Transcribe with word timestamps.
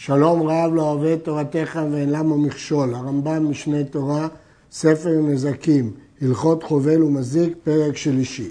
שלום 0.00 0.42
רב 0.42 0.74
לא 0.74 0.82
אוהב 0.82 1.18
תורתך 1.18 1.78
ואין 1.92 2.10
למה 2.10 2.36
מכשול. 2.36 2.94
הרמב"ם 2.94 3.50
משנה 3.50 3.84
תורה, 3.84 4.28
ספר 4.72 5.20
נזקים, 5.22 5.90
הלכות 6.22 6.62
חובל 6.62 7.02
ומזיק, 7.02 7.52
פרק 7.64 7.96
שלישי. 7.96 8.50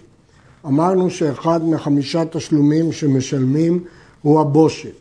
אמרנו 0.65 1.09
שאחד 1.09 1.65
מחמישה 1.65 2.25
תשלומים 2.25 2.91
שמשלמים 2.91 3.83
הוא 4.21 4.39
הבושת. 4.39 4.91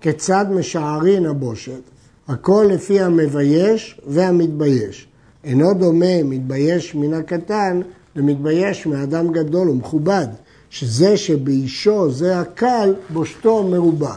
כיצד 0.00 0.46
משערין 0.50 1.26
הבושת? 1.26 1.80
הכל 2.28 2.66
לפי 2.70 3.00
המבייש 3.00 4.00
והמתבייש. 4.06 5.06
אינו 5.44 5.74
דומה 5.74 6.22
מתבייש 6.24 6.94
מן 6.94 7.14
הקטן 7.14 7.80
למתבייש 8.16 8.86
מאדם 8.86 9.32
גדול 9.32 9.68
ומכובד, 9.70 10.26
שזה 10.70 11.16
שבאישו 11.16 12.10
זה 12.10 12.40
הקל, 12.40 12.94
בושתו 13.12 13.62
מרובה. 13.62 14.14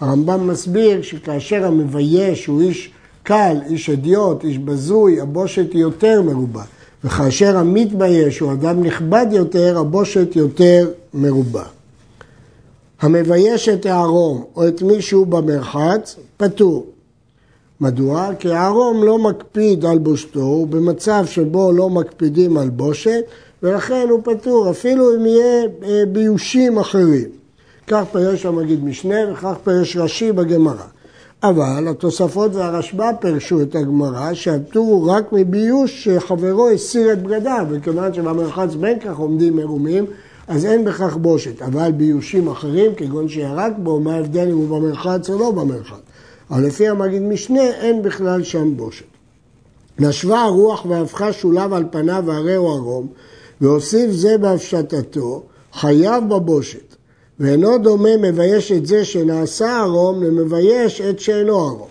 הרמב"ם 0.00 0.46
מסביר 0.46 1.02
שכאשר 1.02 1.66
המבייש 1.66 2.46
הוא 2.46 2.62
איש 2.62 2.90
קל, 3.22 3.56
איש 3.66 3.90
אדיוט, 3.90 4.44
איש 4.44 4.58
בזוי, 4.58 5.20
הבושת 5.20 5.72
היא 5.72 5.80
יותר 5.80 6.22
מרובה. 6.22 6.62
וכאשר 7.04 7.56
המתבייש 7.56 8.38
הוא 8.38 8.52
אדם 8.52 8.82
נכבד 8.82 9.26
יותר, 9.30 9.78
הבושת 9.78 10.36
יותר 10.36 10.90
מרובה. 11.14 11.64
המבייש 13.00 13.68
את 13.68 13.86
הערום 13.86 14.44
או 14.56 14.68
את 14.68 14.82
מישהו 14.82 15.26
במרחץ, 15.26 16.16
פטור. 16.36 16.86
מדוע? 17.80 18.30
כי 18.38 18.50
הערום 18.52 19.04
לא 19.04 19.18
מקפיד 19.18 19.84
על 19.84 19.98
בושתו, 19.98 20.40
הוא 20.40 20.68
במצב 20.68 21.24
שבו 21.26 21.72
לא 21.72 21.90
מקפידים 21.90 22.56
על 22.56 22.68
בושת, 22.68 23.20
ולכן 23.62 24.06
הוא 24.10 24.20
פטור, 24.24 24.70
אפילו 24.70 25.16
אם 25.16 25.26
יהיה 25.26 25.62
אה, 25.82 26.02
ביושים 26.12 26.78
אחרים. 26.78 27.39
כך 27.90 28.04
פירש 28.12 28.46
המגיד 28.46 28.84
משנה 28.84 29.32
וכך 29.32 29.54
פירש 29.64 29.96
רש"י 29.96 30.32
בגמרא. 30.32 30.84
אבל 31.42 31.88
התוספות 31.88 32.54
והרשב"א 32.54 33.10
פירשו 33.20 33.62
את 33.62 33.74
הגמרא 33.74 34.34
שהפטור 34.34 34.86
הוא 34.86 35.10
רק 35.10 35.32
מביוש 35.32 36.04
שחברו 36.04 36.68
הסיר 36.68 37.12
את 37.12 37.22
בגדיו, 37.22 37.66
וכיוון 37.70 38.14
שבמרחץ 38.14 38.74
בין 38.74 38.98
כך 38.98 39.16
עומדים 39.16 39.56
מרומים, 39.56 40.06
אז 40.48 40.64
אין 40.64 40.84
בכך 40.84 41.16
בושת. 41.16 41.62
אבל 41.62 41.92
ביושים 41.92 42.48
אחרים, 42.48 42.94
כגון 42.94 43.28
שירק 43.28 43.72
בו, 43.78 44.00
מה 44.00 44.14
ההבדל 44.14 44.48
אם 44.50 44.56
הוא 44.56 44.68
במרחץ 44.68 45.30
או 45.30 45.38
לא 45.38 45.50
במרחץ? 45.50 46.00
אבל 46.50 46.66
לפי 46.66 46.88
המגיד 46.88 47.22
משנה, 47.22 47.62
אין 47.62 48.02
בכלל 48.02 48.42
שם 48.42 48.76
בושת. 48.76 49.04
נשבה 49.98 50.42
הרוח 50.42 50.86
והפכה 50.86 51.32
שולב 51.32 51.72
על 51.72 51.84
פניו 51.90 52.22
והרי 52.26 52.54
הוא 52.54 52.70
ערום, 52.70 53.06
והוסיף 53.60 54.10
זה 54.10 54.38
בהפשטתו, 54.38 55.42
חייב 55.72 56.28
בבושת. 56.28 56.89
ואינו 57.40 57.78
דומה 57.78 58.16
מבייש 58.16 58.72
את 58.72 58.86
זה 58.86 59.04
שנעשה 59.04 59.76
ערום 59.76 60.22
למבייש 60.22 61.00
את 61.00 61.20
שאינו 61.20 61.58
ערום. 61.58 61.88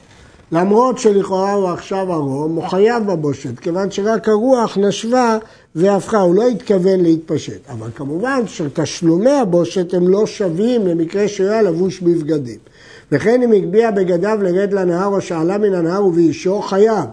למרות 0.51 0.97
שלכאורה 0.97 1.53
הוא 1.53 1.69
עכשיו 1.69 2.13
ערום, 2.13 2.55
הוא 2.55 2.67
חייב 2.67 3.07
בבושת, 3.07 3.59
כיוון 3.59 3.91
שרק 3.91 4.29
הרוח 4.29 4.77
נשבה 4.77 5.37
והפכה, 5.75 6.19
הוא 6.19 6.35
לא 6.35 6.47
התכוון 6.47 6.99
להתפשט. 6.99 7.69
אבל 7.69 7.87
כמובן 7.95 8.47
שתשלומי 8.47 9.31
הבושת 9.31 9.93
הם 9.93 10.07
לא 10.07 10.25
שווים 10.25 10.87
למקרה 10.87 11.27
שהוא 11.27 11.49
היה 11.49 11.61
לבוש 11.61 11.99
בבגדים. 11.99 12.59
וכן 13.11 13.41
אם 13.41 13.51
הגביה 13.51 13.91
בגדיו 13.91 14.39
לרד 14.41 14.73
לנהר 14.73 15.07
או 15.07 15.21
שעלה 15.21 15.57
מן 15.57 15.73
הנהר 15.73 16.05
ובאישו, 16.05 16.61
חייב. 16.61 17.05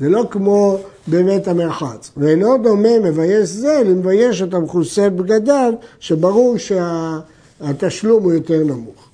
זה 0.00 0.08
לא 0.08 0.24
כמו 0.30 0.78
בבית 1.08 1.48
המרחץ. 1.48 2.10
ואינו 2.16 2.58
דומה 2.62 2.98
מבייש 2.98 3.48
זה 3.48 3.82
למבייש 3.86 4.42
את 4.42 4.54
המכוסה 4.54 5.10
בגדיו, 5.10 5.72
שברור 6.00 6.58
שה... 6.58 7.18
התשלום 7.60 8.22
הוא 8.22 8.32
יותר 8.32 8.64
נמוך. 8.64 9.08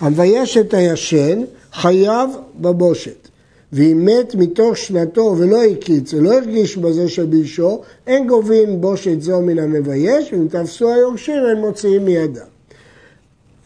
המבייש 0.00 0.56
את 0.56 0.74
הישן 0.74 1.42
חייב 1.72 2.30
בבושת. 2.60 3.28
ואם 3.72 4.04
מת 4.04 4.34
מתוך 4.34 4.76
שנתו 4.76 5.34
ולא 5.38 5.62
הקיץ 5.62 6.14
ולא 6.14 6.32
הרגיש 6.34 6.76
בזה 6.76 7.08
שבישו, 7.08 7.80
אין 8.06 8.26
גובין 8.26 8.80
בושת 8.80 9.20
זו 9.20 9.40
מן 9.40 9.58
המבייש, 9.58 10.32
ואם 10.32 10.48
תפסו 10.48 10.94
היורשים 10.94 11.42
הם 11.52 11.58
מוציאים 11.58 12.04
מידם. 12.04 12.42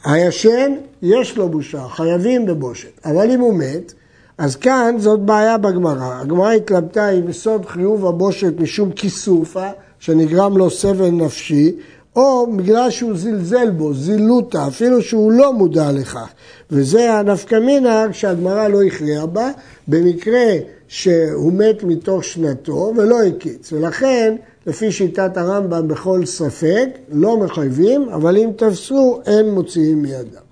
הישן, 0.04 0.72
יש 1.02 1.36
לו 1.36 1.48
בושה, 1.48 1.88
חייבים 1.88 2.46
בבושת, 2.46 3.00
אבל 3.04 3.30
אם 3.30 3.40
הוא 3.40 3.54
מת, 3.54 3.92
אז 4.38 4.56
כאן 4.56 4.94
זאת 4.98 5.20
בעיה 5.20 5.58
בגמרא. 5.58 6.20
הגמרא 6.20 6.52
התלבטה 6.52 7.10
אם 7.10 7.28
יסוד 7.28 7.66
חיוב 7.66 8.06
הבושת 8.06 8.52
משום 8.58 8.90
כיסופה, 8.92 9.68
שנגרם 9.98 10.56
לו 10.56 10.70
סבל 10.70 11.10
נפשי, 11.10 11.72
או 12.16 12.46
בגלל 12.56 12.90
שהוא 12.90 13.12
זלזל 13.14 13.70
בו, 13.70 13.94
זילותא, 13.94 14.68
אפילו 14.68 15.02
שהוא 15.02 15.32
לא 15.32 15.52
מודע 15.52 15.92
לכך. 15.92 16.28
וזה 16.70 17.12
הנפקא 17.12 17.54
מינה 17.54 18.06
שהגמרא 18.12 18.68
לא 18.68 18.82
הכריעה 18.82 19.26
בה, 19.26 19.50
במקרה 19.88 20.46
שהוא 20.88 21.52
מת 21.52 21.84
מתוך 21.84 22.24
שנתו 22.24 22.92
ולא 22.96 23.22
הקיץ. 23.22 23.72
ולכן, 23.72 24.36
לפי 24.66 24.92
שיטת 24.92 25.36
הרמב"ם 25.36 25.88
בכל 25.88 26.26
ספק, 26.26 26.88
לא 27.12 27.36
מחייבים, 27.36 28.08
אבל 28.08 28.36
אם 28.36 28.50
תפסו, 28.56 29.20
אין 29.26 29.50
מוציאים 29.50 30.02
מידם. 30.02 30.42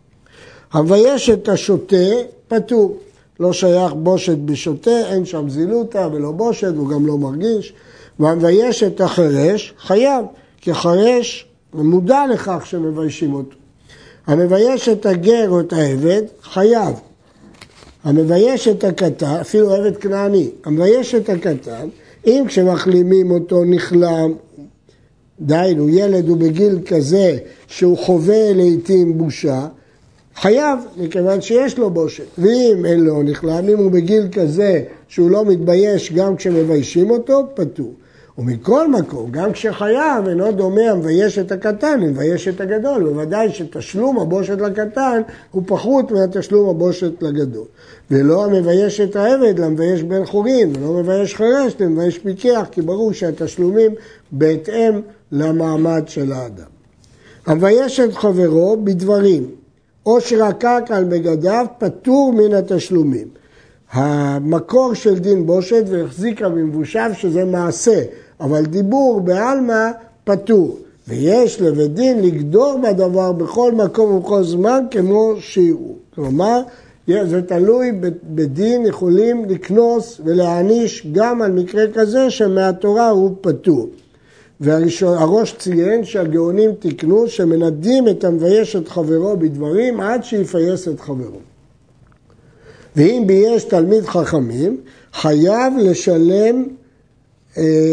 המבייש 0.72 1.30
את 1.30 1.48
השוטה, 1.48 1.96
פטור. 2.48 2.96
לא 3.40 3.52
שייך 3.52 3.92
בושת 3.92 4.38
בשוטה, 4.38 4.98
אין 5.08 5.24
שם 5.24 5.48
זילותא 5.48 6.08
ולא 6.12 6.32
בושת, 6.32 6.72
הוא 6.76 6.88
גם 6.88 7.06
לא 7.06 7.18
מרגיש. 7.18 7.72
והמבייש 8.20 8.82
את 8.82 9.00
החירש, 9.00 9.74
חייב, 9.78 10.24
כי 10.60 10.74
חירש 10.74 11.47
ומודע 11.78 12.26
לכך 12.32 12.66
שמביישים 12.66 13.34
אותו. 13.34 13.56
המבייש 14.26 14.88
את 14.88 15.06
הגר 15.06 15.48
או 15.48 15.60
את 15.60 15.72
העבד, 15.72 16.22
חייב. 16.42 16.94
המבייש 18.04 18.68
את 18.68 18.84
הקטן, 18.84 19.36
אפילו 19.40 19.74
עבד 19.74 19.96
כנעני, 19.96 20.50
המבייש 20.64 21.14
את 21.14 21.28
הקטן, 21.28 21.88
אם 22.26 22.44
כשמחלימים 22.48 23.30
אותו 23.30 23.64
נכלם, 23.64 24.32
דהיינו, 25.40 25.88
ילד 25.88 26.28
הוא 26.28 26.36
בגיל 26.36 26.78
כזה 26.86 27.38
שהוא 27.66 27.98
חווה 27.98 28.52
לעיתים 28.52 29.18
בושה, 29.18 29.66
חייב, 30.36 30.78
מכיוון 30.96 31.40
שיש 31.40 31.78
לו 31.78 31.90
בושת. 31.90 32.24
ואם 32.38 32.84
אין 32.86 33.00
לו 33.00 33.22
נכלם, 33.22 33.68
אם 33.68 33.78
הוא 33.78 33.90
בגיל 33.90 34.28
כזה 34.32 34.82
שהוא 35.08 35.30
לא 35.30 35.44
מתבייש 35.44 36.12
גם 36.12 36.36
כשמביישים 36.36 37.10
אותו, 37.10 37.46
פטור. 37.54 37.92
ומכל 38.38 38.90
מקום, 38.90 39.30
גם 39.30 39.52
כשחייב 39.52 40.28
אינו 40.28 40.52
דומה 40.52 40.90
המבייש 40.90 41.38
את 41.38 41.52
הקטן 41.52 42.00
למבייש 42.00 42.48
את 42.48 42.60
הגדול, 42.60 43.04
בוודאי 43.04 43.52
שתשלום 43.52 44.18
הבושת 44.18 44.58
לקטן 44.58 45.22
הוא 45.50 45.62
פחות 45.66 46.10
מהתשלום 46.10 46.68
הבושת 46.68 47.22
לגדול. 47.22 47.66
ולא 48.10 48.44
המבייש 48.44 49.00
את 49.00 49.16
העבד 49.16 49.58
למבייש 49.58 50.02
בן 50.02 50.24
חורין, 50.24 50.72
ולא 50.76 50.92
מבייש 50.92 51.34
חרש 51.34 51.76
למבייש 51.80 52.18
פיקח, 52.18 52.66
כי 52.70 52.82
ברור 52.82 53.12
שהתשלומים 53.12 53.94
בהתאם 54.32 55.00
למעמד 55.32 56.02
של 56.06 56.32
האדם. 56.32 56.68
המבייש 57.46 58.00
את 58.00 58.14
חברו 58.14 58.76
בדברים, 58.84 59.46
או 60.06 60.20
שרקק 60.20 60.82
על 60.88 61.04
בגדיו, 61.04 61.66
פטור 61.78 62.32
מן 62.32 62.54
התשלומים. 62.54 63.28
המקור 63.92 64.94
של 64.94 65.18
דין 65.18 65.46
בושת 65.46 65.84
והחזיקה 65.86 66.48
במבושיו 66.48 67.10
שזה 67.14 67.44
מעשה, 67.44 68.02
אבל 68.40 68.64
דיבור 68.64 69.20
בעלמא 69.20 69.90
פטור. 70.24 70.78
ויש 71.08 71.60
לבית 71.60 71.94
דין 71.94 72.22
לגדור 72.22 72.80
בדבר 72.82 73.32
בכל 73.32 73.72
מקום 73.72 74.14
ובכל 74.14 74.42
זמן 74.42 74.84
כמו 74.90 75.34
שיראו. 75.40 75.94
כלומר, 76.14 76.60
זה 77.06 77.42
תלוי 77.42 77.92
בדין 78.24 78.86
יכולים 78.86 79.44
לקנוס 79.44 80.20
ולהעניש 80.24 81.06
גם 81.12 81.42
על 81.42 81.52
מקרה 81.52 81.84
כזה 81.94 82.30
שמהתורה 82.30 83.08
הוא 83.08 83.30
פטור. 83.40 83.88
והרא"ש 84.60 85.54
ציין 85.58 86.04
שהגאונים 86.04 86.72
תיקנו 86.74 87.28
שמנדים 87.28 88.08
את 88.08 88.24
המבייש 88.24 88.76
את 88.76 88.88
חברו 88.88 89.36
בדברים 89.36 90.00
עד 90.00 90.24
שיפייס 90.24 90.88
את 90.88 91.00
חברו. 91.00 91.38
ואם 92.96 93.22
בייש 93.26 93.64
תלמיד 93.64 94.04
חכמים, 94.04 94.80
חייב 95.12 95.72
לשלם 95.78 96.64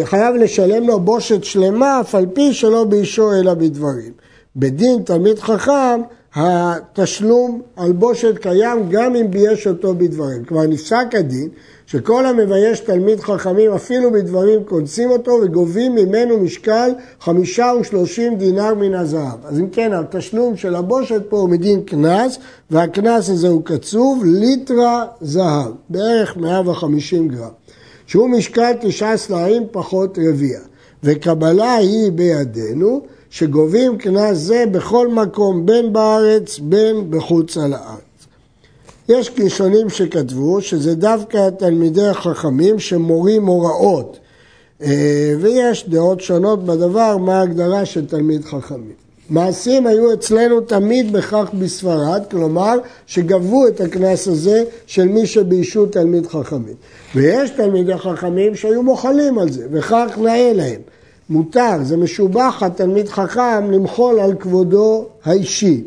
חייב 0.03 0.35
לשלם 0.35 0.87
לו 0.87 0.99
בושת 0.99 1.43
שלמה, 1.43 2.01
אף 2.01 2.15
על 2.15 2.25
פי 2.33 2.53
שלא 2.53 2.83
ביישו 2.83 3.33
אלא 3.33 3.53
בדברים. 3.53 4.11
בדין 4.55 5.03
תלמיד 5.03 5.39
חכם, 5.39 6.01
התשלום 6.35 7.61
על 7.75 7.91
בושת 7.91 8.37
קיים 8.37 8.89
גם 8.89 9.15
אם 9.15 9.31
בייש 9.31 9.67
אותו 9.67 9.93
בדברים. 9.93 10.45
כבר 10.45 10.63
נפסק 10.63 11.05
הדין 11.13 11.49
שכל 11.85 12.25
המבייש 12.25 12.79
תלמיד 12.79 13.19
חכמים 13.19 13.71
אפילו 13.71 14.11
בדברים 14.11 14.63
קונסים 14.63 15.11
אותו 15.11 15.39
וגובים 15.43 15.95
ממנו 15.95 16.39
משקל 16.39 16.91
חמישה 17.21 17.71
ושלושים 17.81 18.37
דינר 18.37 18.73
מן 18.73 18.93
הזהב. 18.93 19.45
אז 19.45 19.59
אם 19.59 19.69
כן, 19.69 19.93
התשלום 19.93 20.57
של 20.57 20.75
הבושת 20.75 21.21
פה 21.29 21.37
הוא 21.37 21.49
מדין 21.49 21.81
קנס, 21.81 22.37
והקנס 22.71 23.29
הזה 23.29 23.47
הוא 23.47 23.61
קצוב 23.65 24.23
ליטרה 24.25 25.05
זהב, 25.21 25.71
בערך 25.89 26.37
150 26.37 27.27
גרם. 27.27 27.64
שהוא 28.07 28.29
משקל 28.29 28.71
תשעה 28.81 29.17
סלעים 29.17 29.63
פחות 29.71 30.17
רביע. 30.29 30.59
וקבלה 31.03 31.73
היא 31.73 32.11
בידינו, 32.11 33.01
שגובים 33.29 33.97
קנס 33.97 34.37
זה 34.37 34.63
בכל 34.71 35.07
מקום, 35.07 35.65
בין 35.65 35.93
בארץ 35.93 36.59
בין 36.59 37.11
בחוץ 37.11 37.57
על 37.57 37.73
הארץ. 37.73 37.99
יש 39.09 39.31
ראשונים 39.43 39.89
שכתבו 39.89 40.61
שזה 40.61 40.95
דווקא 40.95 41.49
תלמידי 41.49 42.07
החכמים 42.07 42.79
שמורים 42.79 43.45
הוראות, 43.45 44.17
אה, 44.81 45.33
ויש 45.39 45.89
דעות 45.89 46.21
שונות 46.21 46.65
בדבר 46.65 47.17
מה 47.17 47.39
ההגדרה 47.39 47.85
של 47.85 48.05
תלמיד 48.05 48.45
חכמים. 48.45 49.04
מעשים 49.29 49.87
היו 49.87 50.13
אצלנו 50.13 50.61
תמיד 50.61 51.11
בכך 51.11 51.49
בספרד, 51.59 52.23
כלומר 52.31 52.77
שגבו 53.07 53.67
את 53.67 53.81
הקנס 53.81 54.27
הזה 54.27 54.63
של 54.85 55.05
מי 55.05 55.27
שביישו 55.27 55.85
תלמיד 55.85 56.27
חכמים. 56.27 56.75
ויש 57.15 57.49
תלמידי 57.49 57.97
חכמים 57.97 58.55
שהיו 58.55 58.83
מוחלים 58.83 59.39
על 59.39 59.51
זה, 59.51 59.67
וכך 59.71 60.17
נאה 60.17 60.53
להם. 60.53 60.81
מותר, 61.29 61.77
זה 61.83 61.97
משובח 61.97 62.63
התלמיד 62.63 63.09
חכם 63.09 63.71
למחול 63.71 64.19
על 64.19 64.35
כבודו 64.39 65.05
האישי. 65.23 65.83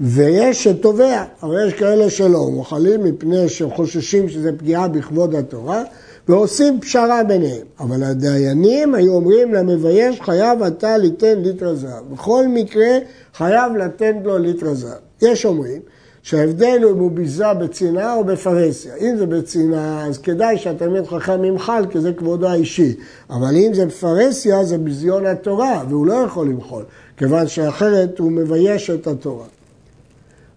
ויש 0.00 0.64
שתובע, 0.64 1.24
אבל 1.42 1.66
יש 1.66 1.74
כאלה 1.74 2.10
שלא 2.10 2.50
מוחלים 2.50 3.04
מפני 3.04 3.48
שהם 3.48 3.70
חוששים 3.70 4.28
שזה 4.28 4.52
פגיעה 4.58 4.88
בכבוד 4.88 5.34
התורה, 5.34 5.82
ועושים 6.28 6.80
פשרה 6.80 7.24
ביניהם. 7.24 7.66
אבל 7.80 8.02
הדיינים 8.02 8.94
היו 8.94 9.12
אומרים 9.12 9.54
למבייש 9.54 10.20
חייב 10.20 10.62
אתה 10.62 10.98
ליתן 10.98 11.38
ליטר 11.38 11.74
זהב. 11.74 12.04
בכל 12.12 12.48
מקרה 12.48 12.98
חייב 13.34 13.76
לתת 13.76 14.14
לו 14.24 14.38
ליטר 14.38 14.74
זהב. 14.74 14.98
יש 15.22 15.44
אומרים 15.44 15.80
שההבדל 16.22 16.80
הוא 16.82 16.92
אם 16.92 16.98
הוא 16.98 17.10
ביזה 17.10 17.54
בצנעה 17.54 18.14
או 18.14 18.24
בפרהסיה. 18.24 18.94
אם 18.96 19.16
זה 19.16 19.26
בצנעה 19.26 20.06
אז 20.06 20.18
כדאי 20.18 20.58
שהתלמיד 20.58 21.06
חכם 21.06 21.44
ימחל 21.44 21.84
כי 21.90 22.00
זה 22.00 22.12
כבודו 22.12 22.48
האישי. 22.48 22.94
אבל 23.30 23.56
אם 23.56 23.74
זה 23.74 23.86
בפרהסיה 23.86 24.64
זה 24.64 24.78
ביזיון 24.78 25.26
התורה 25.26 25.82
והוא 25.88 26.06
לא 26.06 26.14
יכול 26.14 26.48
למחול 26.48 26.84
כיוון 27.16 27.48
שאחרת 27.48 28.18
הוא 28.18 28.32
מבייש 28.32 28.90
את 28.90 29.06
התורה. 29.06 29.46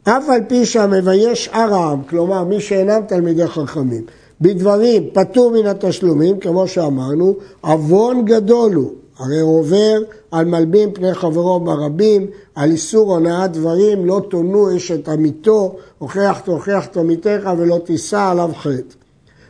אף 0.03 0.29
על 0.29 0.41
פי 0.47 0.65
שהמבייש 0.65 1.45
שאר 1.45 1.73
העם, 1.73 2.03
כלומר 2.03 2.43
מי 2.43 2.61
שאינם 2.61 3.01
תלמידי 3.07 3.47
חכמים, 3.47 4.03
בדברים 4.41 5.03
פטור 5.13 5.51
מן 5.51 5.65
התשלומים, 5.65 6.39
כמו 6.39 6.67
שאמרנו, 6.67 7.35
עוון 7.61 8.25
גדול 8.25 8.73
הוא. 8.73 8.91
הרי 9.19 9.39
הוא 9.39 9.59
עובר 9.59 10.01
על 10.31 10.45
מלבין 10.45 10.89
פני 10.93 11.13
חברו 11.13 11.59
ברבים, 11.59 12.27
על 12.55 12.71
איסור 12.71 13.13
הונאת 13.13 13.51
דברים, 13.51 14.05
לא 14.05 14.21
תונו 14.29 14.77
אשת 14.77 15.09
עמיתו, 15.09 15.75
הוכיח 15.97 16.39
תוכיח 16.39 16.85
את 16.85 16.97
עמיתך 16.97 17.49
ולא 17.57 17.79
תישא 17.85 18.19
עליו 18.31 18.51
חטא. 18.55 18.95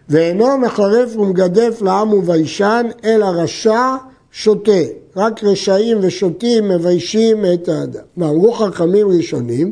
ואינו 0.09 0.57
מחרף 0.57 1.17
ומגדף 1.17 1.81
לעם 1.81 2.13
וביישן, 2.13 2.85
אלא 3.03 3.25
רשע 3.25 3.95
שותה. 4.31 4.71
רק 5.15 5.43
רשעים 5.43 5.97
ושוטים 6.01 6.69
מביישים 6.69 7.45
את 7.53 7.69
האדם. 7.69 8.01
ואמרו 8.17 8.51
חכמים 8.51 9.07
ראשונים, 9.07 9.71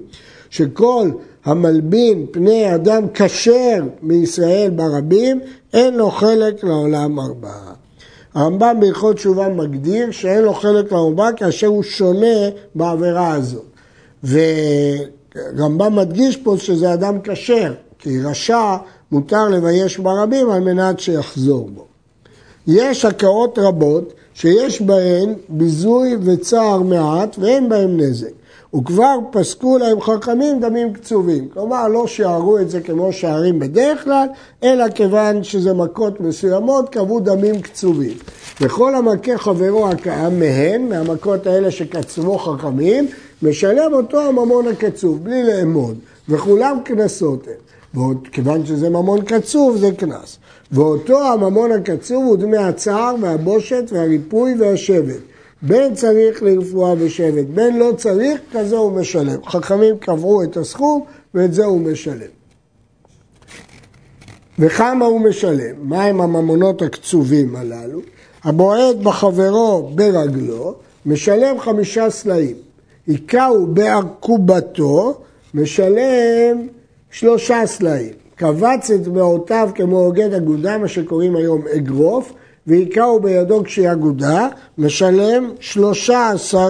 שכל 0.49 1.09
המלבין 1.47 2.25
פני 2.31 2.75
אדם 2.75 3.03
כשר 3.13 3.83
מישראל 4.01 4.69
ברבים, 4.69 5.39
אין 5.73 5.93
לו 5.93 6.11
חלק 6.11 6.63
לעולם 6.63 7.19
ארבעה. 7.19 7.73
הרמב"ם 8.33 8.77
בהלכות 8.79 9.15
תשובה 9.15 9.49
מגדיר 9.49 10.11
שאין 10.11 10.41
לו 10.41 10.53
חלק 10.53 10.91
לעולם 10.91 11.31
כאשר 11.35 11.67
הוא 11.67 11.83
שונה 11.83 12.49
בעבירה 12.75 13.33
הזאת. 13.33 13.65
ורמב"ם 14.23 15.95
מדגיש 15.95 16.37
פה 16.37 16.55
שזה 16.57 16.93
אדם 16.93 17.17
כשר, 17.23 17.73
כי 17.99 18.21
רשע 18.21 18.75
מותר 19.11 19.49
לבייש 19.49 19.97
ברבים 19.97 20.49
על 20.49 20.59
מנת 20.59 20.99
שיחזור 20.99 21.69
בו. 21.73 21.85
יש 22.67 23.05
הכאות 23.05 23.59
רבות 23.59 24.13
שיש 24.33 24.81
בהן 24.81 25.33
ביזוי 25.49 26.15
וצער 26.23 26.81
מעט 26.81 27.35
ואין 27.39 27.69
בהן 27.69 27.99
נזק. 27.99 28.31
וכבר 28.77 29.17
פסקו 29.31 29.77
להם 29.77 30.01
חכמים 30.01 30.59
דמים 30.59 30.93
קצובים. 30.93 31.47
כלומר, 31.53 31.87
לא 31.87 32.07
שיערו 32.07 32.57
את 32.59 32.69
זה 32.69 32.81
כמו 32.81 33.13
שערים 33.13 33.59
בדרך 33.59 34.03
כלל, 34.03 34.27
אלא 34.63 34.89
כיוון 34.89 35.43
שזה 35.43 35.73
מכות 35.73 36.21
מסוימות, 36.21 36.89
קבעו 36.89 37.19
דמים 37.19 37.61
קצובים. 37.61 38.17
וכל 38.61 38.95
המכה 38.95 39.37
חברו 39.37 39.89
הקיים 39.89 40.39
מהם, 40.39 40.89
מהמכות 40.89 41.47
האלה 41.47 41.71
שקצבו 41.71 42.37
חכמים, 42.37 43.07
משלם 43.41 43.93
אותו 43.93 44.21
הממון 44.21 44.67
הקצוב, 44.67 45.23
בלי 45.23 45.43
לאמוד. 45.43 45.97
וכולם 46.29 46.77
קנסות 46.85 47.47
הם. 47.47 48.13
כיוון 48.31 48.65
שזה 48.65 48.89
ממון 48.89 49.21
קצוב, 49.21 49.77
זה 49.77 49.91
קנס. 49.91 50.37
ואותו 50.71 51.23
הממון 51.23 51.71
הקצוב 51.71 52.25
הוא 52.25 52.37
דמי 52.37 52.57
הצער 52.57 53.15
והבושת 53.21 53.83
והריפוי 53.91 54.55
והשבט. 54.59 55.36
בין 55.61 55.95
צריך 55.95 56.43
לרפואה 56.43 56.93
ושבט, 56.97 57.45
בין 57.45 57.79
לא 57.79 57.91
צריך, 57.97 58.41
כזה 58.51 58.77
הוא 58.77 58.91
משלם. 58.91 59.45
חכמים 59.45 59.97
קבעו 59.97 60.43
את 60.43 60.57
הסכום 60.57 61.05
ואת 61.33 61.53
זה 61.53 61.65
הוא 61.65 61.81
משלם. 61.81 62.37
וכמה 64.59 65.05
הוא 65.05 65.21
משלם? 65.21 65.75
מהם 65.89 66.21
הממונות 66.21 66.81
הקצובים 66.81 67.55
הללו? 67.55 67.99
הבועט 68.43 68.95
בחברו 68.95 69.89
ברגלו 69.95 70.75
משלם 71.05 71.59
חמישה 71.59 72.09
סלעים. 72.09 72.55
היכהו 73.07 73.67
בעקובתו 73.67 75.21
משלם 75.53 76.67
שלושה 77.11 77.61
סלעים. 77.65 78.13
קבץ 78.35 78.91
את 78.91 79.07
בעותיו 79.07 79.69
כמו 79.75 79.99
הוגד 79.99 80.33
אגודה, 80.33 80.77
מה 80.77 80.87
שקוראים 80.87 81.35
היום 81.35 81.61
אגרוף, 81.75 82.33
והיכהו 82.67 83.19
בידו 83.19 83.63
כשהיא 83.63 83.91
אגודה, 83.91 84.47
משלם 84.77 85.51
13 85.59 86.69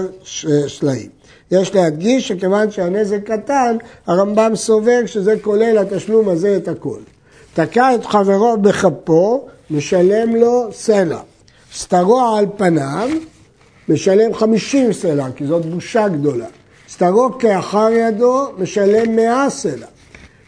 סלעים. 0.68 1.10
יש 1.52 1.76
להדגיש 1.76 2.28
שכיוון 2.28 2.72
שהנזק 2.72 3.24
קטן, 3.24 3.78
הרמב"ם 4.08 4.56
סובר 4.56 5.06
שזה 5.06 5.36
כולל 5.42 5.78
התשלום 5.78 6.30
הזה 6.30 6.58
את 6.58 6.68
הכל. 6.68 7.00
תקע 7.54 7.96
את 7.96 8.06
חברו 8.06 8.58
בכפו, 8.62 9.46
משלם 9.72 10.36
לו 10.36 10.70
סלע. 10.72 11.20
סתרו 11.74 12.22
על 12.22 12.46
פניו, 12.58 13.10
משלם 13.90 14.34
50 14.34 14.94
סלע, 14.94 15.32
כי 15.36 15.48
זאת 15.48 15.66
בושה 15.66 16.08
גדולה. 16.08 16.46
סתרו 16.90 17.30
כאחר 17.40 17.90
ידו, 17.92 18.48
משלם 18.58 19.16
100 19.16 19.50
סלע. 19.50 19.88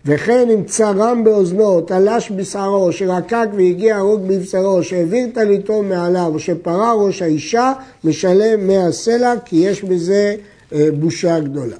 וכן 0.10 0.50
אם 0.50 0.64
צרם 0.64 1.24
באוזנו, 1.24 1.82
תלש 1.82 2.32
בשערו, 2.32 2.92
שרקק 2.92 3.48
והגיע 3.58 3.96
הרוג 3.96 4.22
בבשרו, 4.28 4.84
שהעביר 4.84 5.28
טליתו 5.34 5.84
מעליו, 5.84 6.34
שפרה 6.38 6.94
ראש 6.94 7.22
האישה, 7.22 7.74
משלם 8.04 8.68
מאה 8.68 8.92
סלע, 8.92 9.34
כי 9.46 9.56
יש 9.56 9.84
בזה 9.84 10.36
אה, 10.74 10.88
בושה 11.00 11.40
גדולה. 11.40 11.76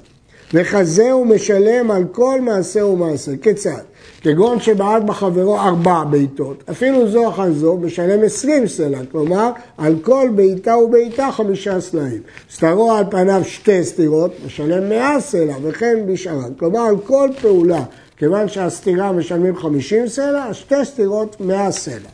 וכזה 0.54 1.10
הוא 1.10 1.26
משלם 1.26 1.90
על 1.90 2.04
כל 2.12 2.40
מעשה 2.40 2.84
ומעשה. 2.84 3.32
כיצד? 3.42 3.82
כגון 4.22 4.60
שבעט 4.60 5.02
בחברו 5.02 5.58
ארבע 5.58 6.04
בעיטות, 6.04 6.64
אפילו 6.70 7.08
זו 7.08 7.28
אחר 7.28 7.52
זו 7.52 7.76
משלם 7.76 8.24
עשרים 8.24 8.68
סלע, 8.68 8.98
כלומר 9.12 9.50
על 9.78 9.94
כל 10.02 10.28
בעיטה 10.34 10.76
ובעיטה 10.76 11.28
חמישה 11.32 11.80
סלעים. 11.80 12.22
סתרו 12.54 12.92
על 12.92 13.04
פניו 13.10 13.42
שתי 13.44 13.84
סתירות, 13.84 14.32
משלם 14.46 14.88
מאה 14.88 15.20
סלע, 15.20 15.54
וכן 15.62 15.98
בשארן. 16.06 16.54
כלומר 16.58 16.80
על 16.80 16.96
כל 17.06 17.28
פעולה 17.40 17.82
כיוון 18.16 18.48
שהסתירה 18.48 19.12
משלמים 19.12 19.56
50 19.56 20.08
סלע, 20.08 20.54
שתי 20.54 20.84
סתירות 20.84 21.36
100 21.40 21.72
סלע. 21.72 22.08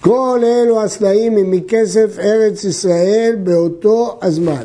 כל 0.00 0.40
אלו 0.44 0.82
הסלעים 0.82 1.36
הם 1.36 1.50
מכסף 1.50 2.18
ארץ 2.18 2.64
ישראל 2.64 3.36
באותו 3.42 4.18
הזמן. 4.22 4.64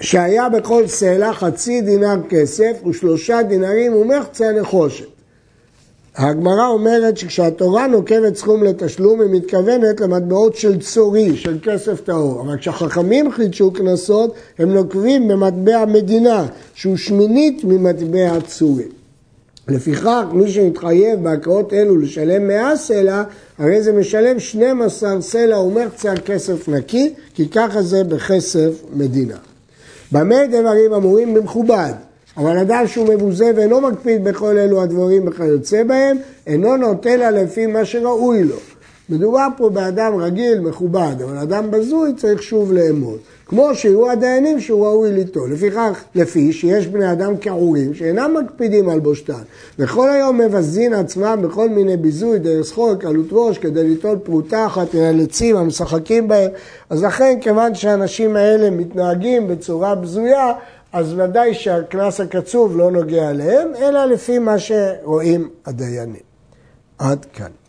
שהיה 0.00 0.48
בכל 0.48 0.86
סלע 0.86 1.32
חצי 1.32 1.80
דינר 1.80 2.16
כסף 2.28 2.72
ושלושה 2.86 3.42
דינרים 3.42 3.94
ומחצה 3.96 4.52
נחושת. 4.52 5.06
הגמרא 6.16 6.66
אומרת 6.66 7.16
שכשהתורה 7.16 7.86
נוקבת 7.86 8.36
סכום 8.36 8.62
לתשלום, 8.62 9.20
היא 9.20 9.30
מתכוונת 9.30 10.00
למטבעות 10.00 10.56
של 10.56 10.80
צורי, 10.80 11.36
של 11.36 11.58
כסף 11.62 12.00
טהור. 12.00 12.40
אבל 12.40 12.58
כשהחכמים 12.58 13.32
חידשו 13.32 13.70
קנסות, 13.70 14.34
הם 14.58 14.74
נוקבים 14.74 15.28
במטבע 15.28 15.84
מדינה, 15.84 16.46
שהוא 16.74 16.96
שמינית 16.96 17.64
ממטבע 17.64 18.40
צורי. 18.46 18.88
לפיכך, 19.68 20.24
מי 20.32 20.50
שמתחייב 20.50 21.22
בהקראות 21.22 21.72
אלו 21.72 21.96
לשלם 21.96 22.48
100 22.48 22.76
סלע, 22.76 23.22
הרי 23.58 23.82
זה 23.82 23.92
משלם 23.92 24.38
12 24.38 25.20
סלע 25.20 25.58
ומחצה 25.58 26.16
כסף 26.16 26.68
נקי, 26.68 27.14
כי 27.34 27.48
ככה 27.48 27.82
זה 27.82 28.04
בכסף 28.04 28.70
מדינה. 28.92 29.36
במה 30.12 30.46
דברים 30.46 30.92
אמורים 30.92 31.34
במכובד? 31.34 31.92
אבל 32.36 32.58
אדם 32.58 32.86
שהוא 32.86 33.08
מבוזה 33.08 33.50
ואינו 33.56 33.80
מקפיד 33.80 34.24
בכל 34.24 34.58
אלו 34.58 34.82
הדברים 34.82 35.28
וכיוצא 35.28 35.82
בהם, 35.82 36.16
אינו 36.46 36.76
נוטה 36.76 37.16
לה 37.16 37.30
לפי 37.30 37.66
מה 37.66 37.84
שראוי 37.84 38.44
לו. 38.44 38.56
מדובר 39.10 39.46
פה 39.56 39.70
באדם 39.70 40.16
רגיל, 40.16 40.60
מכובד, 40.60 41.14
אבל 41.24 41.38
אדם 41.38 41.70
בזוי 41.70 42.14
צריך 42.16 42.42
שוב 42.42 42.72
לאמוד. 42.72 43.18
כמו 43.46 43.74
שיהיו 43.74 44.10
הדיינים 44.10 44.60
שהוא 44.60 44.86
ראוי 44.86 45.12
ליטול. 45.12 45.52
לפיכך, 45.52 46.04
לפי 46.14 46.52
שיש 46.52 46.86
בני 46.86 47.12
אדם 47.12 47.34
כעורים 47.40 47.94
שאינם 47.94 48.34
מקפידים 48.40 48.88
על 48.88 49.00
בושתן, 49.00 49.42
וכל 49.78 50.10
היום 50.10 50.38
מבזין 50.38 50.94
עצמם 50.94 51.38
בכל 51.42 51.68
מיני 51.68 51.96
ביזוי, 51.96 52.38
דרך 52.38 52.66
סחור, 52.66 52.94
קלות 52.94 53.26
ראש, 53.30 53.58
כדי 53.58 53.88
ליטול 53.88 54.18
פרוטה 54.18 54.66
אחת 54.66 54.94
הלצים 54.94 55.56
המשחקים 55.56 56.28
בהם, 56.28 56.50
אז 56.90 57.04
לכן, 57.04 57.38
כיוון 57.40 57.74
שהאנשים 57.74 58.36
האלה 58.36 58.70
מתנהגים 58.70 59.48
בצורה 59.48 59.94
בזויה, 59.94 60.52
אז 60.92 61.14
ודאי 61.16 61.54
שהקנס 61.54 62.20
הקצוב 62.20 62.76
לא 62.76 62.90
נוגע 62.90 63.30
אליהם, 63.30 63.68
אלא 63.78 64.04
לפי 64.04 64.38
מה 64.38 64.58
שרואים 64.58 65.48
הדיינים. 65.66 66.22
עד 66.98 67.26
כאן. 67.32 67.59